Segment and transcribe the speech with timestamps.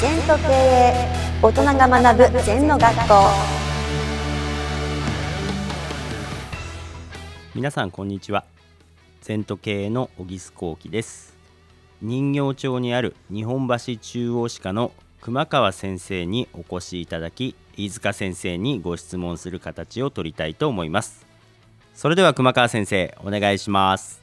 [0.00, 0.94] 全と経営
[1.42, 3.14] 大人が学ぶ全の学校。
[7.54, 8.46] 皆さんこんにちは。
[9.20, 11.36] 全都経営の小木須幸喜です。
[12.00, 21.26] 人形町にある日本橋中央歯科の熊川先生にお越しいただき飯塚先生にご質問する形を取りたいと思います。
[21.94, 24.22] それでは熊川先生お願いします。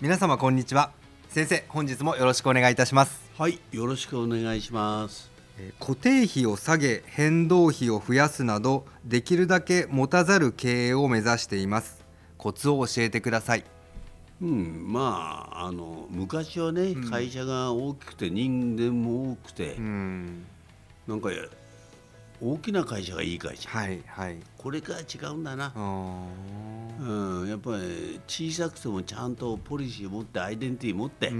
[0.00, 0.90] 皆様こんにちは。
[1.28, 5.30] 先生本日もよろしくお願いいたします、はい、よろしくお願いします。
[5.58, 12.02] えー固定費を下げ変動費を増やすなどできるだけ持たざる経営を目指しています。
[12.38, 13.64] コツを教えてください。
[14.40, 20.46] うん、まああの昔はね、会社が大きくて人間も多くて、うん。
[21.06, 21.28] なんか
[22.40, 23.68] 大きな会社がいい会社。
[23.70, 24.36] はいはい。
[24.56, 25.72] これから違うんだな。
[25.74, 26.26] あ
[26.98, 31.32] うん、やっぱり小さくてもちゃんとポリシー持ってアイデンティティ持って、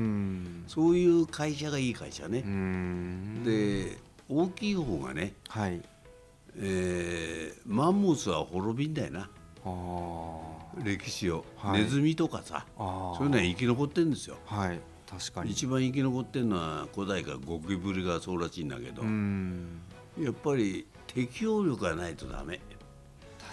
[0.67, 2.43] そういう会社がいい会社ね。
[2.45, 2.49] う。
[2.49, 3.45] ん。
[3.45, 5.81] で大きい方がね、はい。
[6.59, 9.31] えーマンモスは滅びんだよな。
[10.85, 11.83] 歴史を、はい。
[11.83, 14.37] ネズミとかさそういうのは生き残ってるんですよ。
[14.47, 14.81] はい。
[15.09, 15.53] 確かに。
[15.53, 19.81] 一番生き残ってるのは古代からゴキブリがそうらしいんだけど、うん
[20.19, 22.61] やっぱり適応力がないとダメ、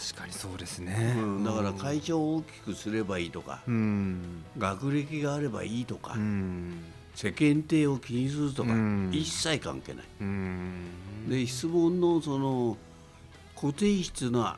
[0.03, 4.44] 確かにそうですね、うん、だから会社を大きくすればいいとか、うん。
[4.58, 6.83] 学歴があればいいとか、うん。
[7.16, 9.11] 世間体を気にするとか、うん。
[9.14, 10.05] 一切関係ない。
[10.22, 10.89] うん。
[11.30, 12.77] で質問のその
[13.55, 14.58] 固定費っていうのは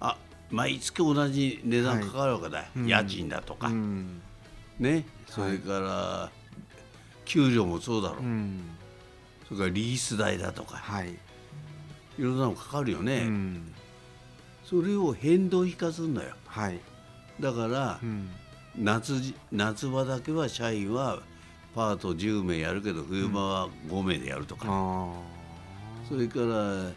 [0.00, 0.18] あ
[0.50, 2.86] 毎月同じ値段かかるわけだ、うん。
[2.86, 4.20] 家賃だとか、うん。
[4.78, 5.06] ね。
[5.26, 6.30] それから
[7.24, 8.60] 給料もそうだろう、うん
[9.52, 11.10] それからリース代だとかはい。
[12.18, 13.74] いろんなのかかるよね、うん。
[14.64, 16.34] それを変動費化するんだよ。
[16.46, 16.80] はい。
[17.38, 18.30] だからうん。
[18.76, 21.20] 夏じ夏場だけは社員は
[21.74, 25.12] パート10名やるけど冬場は5名でやるとか、あ
[26.08, 26.90] それから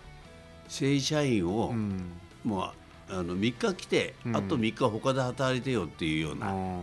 [0.70, 2.14] 正社員あをうん。
[2.46, 2.72] もう
[3.10, 4.38] あの3日来て、うん。
[4.38, 6.82] あと3日他で働いてよっていうようあなー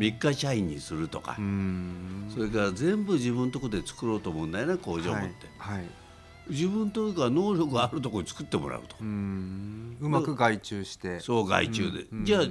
[0.00, 2.30] 3日社員にするとか、うん。
[2.32, 5.76] それから全部自分のとこで作ろうと思うんだよね工場持って、はい。
[5.76, 5.84] はい。
[6.48, 9.04] 自分というか能力があるところに作ってもらうと、う
[10.08, 11.20] まく外注して。
[11.20, 12.24] そう外注で、うん。
[12.24, 12.42] じゃあ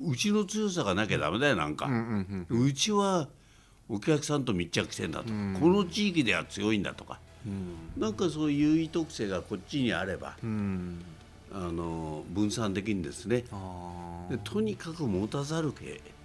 [0.00, 1.88] うちの強さがなきゃダメだよなんか、
[2.50, 3.28] うちは
[3.88, 5.26] お客さんと密着してんだと。
[5.26, 5.56] か、うん。
[5.60, 7.20] この地域では強いんだとか。
[7.46, 8.02] うん。
[8.02, 11.00] なんかそういう優位特性がこっちにあればうん。
[11.52, 13.44] あの分散できるんですね。
[13.52, 16.17] あでとにかく持たざる系あ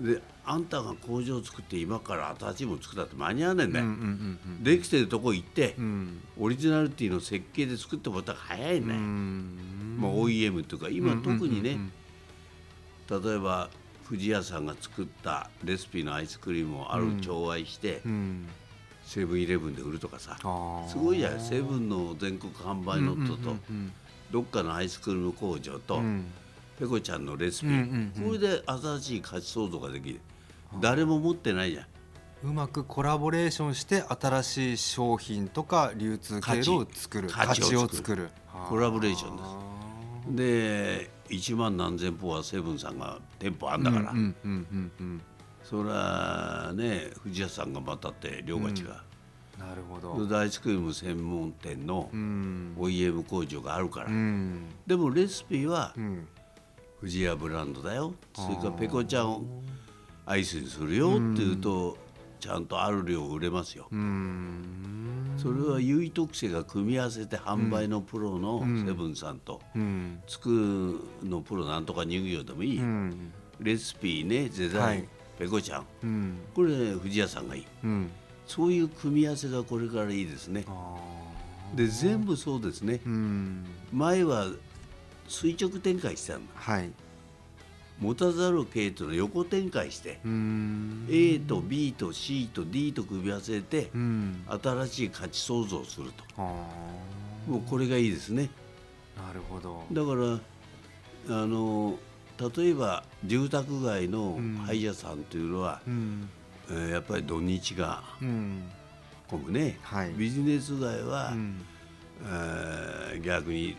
[0.00, 6.20] であんたが工場を作って今から新しいもの作ったって間に合わねえんだよ、うんうんうんできてるとこ行って、うん。
[6.38, 9.98] オリジナリティの設計で作ってもらったら早いんうん。
[10.00, 11.92] まあ、OEM というか今特にね、うん
[13.06, 13.68] 例えば
[14.04, 18.00] 藤屋さんが作ったレシピのアイスクリームをある調合して
[19.04, 20.38] セブンイレブンで売るとかさ。
[20.88, 23.92] すごいじゃないセブンの全国販売ノットとうん。
[24.30, 26.24] どっかのアイスクリーム工場とうん
[26.78, 27.68] ペコちゃんのレシピ。
[28.20, 30.20] これで新しい価値創造ができる。
[30.80, 31.86] 誰も持ってないじゃん。
[32.44, 37.28] うまくコラボレーションして新しい商品とか流通経路を作る。
[37.28, 38.28] 価値を作作る。
[38.68, 39.48] コラボレーションです。
[40.36, 44.12] ですで1万何千歩はセブンさんが店舗あんだから、
[45.62, 48.68] それはね藤屋さんがまたって量が。
[48.68, 49.68] 違う、うん。
[49.68, 50.26] なるほど。
[50.26, 52.74] でアイスクリーム専門店のうん。
[52.78, 54.66] OEM 工場があるから、うん。
[54.86, 56.28] でもレシピはうん
[57.04, 58.14] 藤屋ブランドだよ。
[58.34, 59.42] それからペコちゃんを
[60.24, 61.10] アイスにするよ。
[61.10, 61.98] っていうと
[62.40, 65.34] ちゃんとある量売れますよ、うん。
[65.36, 70.22] それは優位特性が組み合わせて販売のプロのセブンさんと、うん。
[70.26, 70.48] 作
[71.22, 73.32] るのプロなんとか乳業でもいい、うん。
[73.60, 75.08] レシピねデザイン、はい。
[75.38, 75.84] ペコちゃん。
[76.04, 76.38] うん。
[76.54, 77.66] これ藤屋さんがいい。
[77.84, 78.10] うん。
[78.46, 80.64] そういう組み合わせがこれからいいですね。
[80.68, 80.96] あ
[81.74, 82.94] で全部そうですね。
[82.94, 83.66] ーうん。
[83.92, 84.46] 前は
[85.28, 86.90] 垂直展開してたんだはい。
[88.00, 91.06] 持たざる系というのを横展開してうん。
[91.10, 94.44] A と B と C と D と組み合わせてうん。
[94.62, 96.24] 新しい価値創造をすると。
[96.36, 96.42] あ
[97.48, 98.50] もうこれがいいですね。
[99.18, 99.84] ーなるほど。
[99.92, 100.14] だか
[101.28, 101.96] らあの
[102.56, 104.54] 例えば住宅街のうん。
[104.66, 106.28] 歯医者さんというのは、うん。
[106.68, 108.62] えーやっぱり土日がうん。
[109.28, 110.12] 混むね、はい。
[110.14, 111.62] ビジネス街は、うん。
[112.24, 113.76] えー逆に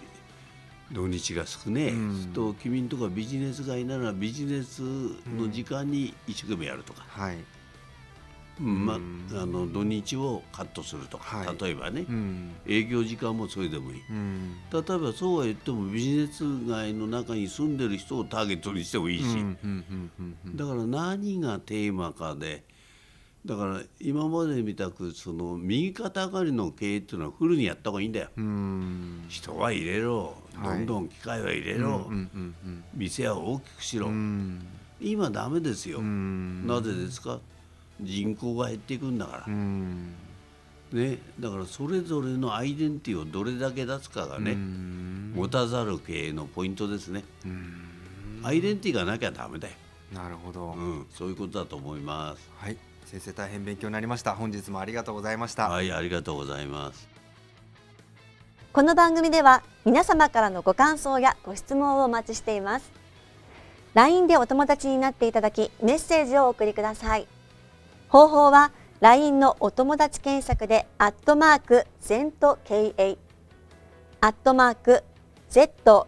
[0.95, 2.31] 土日が少ねえ、うん。
[2.33, 7.37] と君んとこはビジネス街ならビジネスの時間に一生懸命やるとか、はい。
[8.61, 8.85] うん。
[8.85, 9.51] まあうん。
[9.51, 11.57] の土日をカットするとか、はい。
[11.61, 12.55] 例えばね、うん。
[12.65, 14.01] 営業時間もそれでもいい。
[14.09, 14.55] うん。
[14.71, 19.25] 例えばそうは言ってもビジネス街の中に住んでる人をターゲットにしてもいいし、
[20.55, 22.63] だから何がテーマかで
[23.45, 28.29] だから今までみたくその右肩上がりの経営っていうのはフルにやった方がいいんだよ。
[28.35, 29.25] うん。
[29.29, 30.77] 人は入れろ、はい。
[30.79, 32.09] どんどん機械は入れろ、
[32.95, 34.65] 店は大きくしろ、うん。
[34.99, 36.65] 今ダメですよ、うん。
[36.65, 37.39] なぜですか？
[38.01, 39.43] 人口が減っていくんだから。
[39.47, 40.13] う、ん。
[40.91, 45.33] ね、だからそれぞれのアイデンティティをどれだけ出すかがね、うん。
[45.35, 48.41] 持たざる経営のポイントですね、うん。
[48.41, 49.73] アイデンティティがなきゃダメだよ、
[50.13, 52.49] なるほど、うん、そういうことだと思います。
[52.57, 54.33] はい先生大変勉強になりました。
[54.33, 57.07] 本日もありがとうございました、はいありがとうございます。
[58.73, 62.91] この番組では皆様からのご感想やご質問をお待ちしています。
[63.93, 67.27] LINE でお友達になっていただきメッセージをお送りください。
[68.09, 68.71] 方法は
[69.01, 73.17] LINE のお友達検索でアットマーク ZENTKA
[74.19, 75.03] アットマーク
[75.51, 76.07] ZENTO